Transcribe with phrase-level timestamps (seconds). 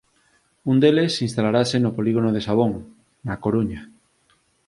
[0.71, 2.71] Un deles instalarase no polígono de Sabón,
[3.27, 3.81] na Coruña.